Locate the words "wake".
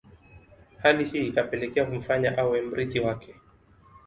2.99-3.35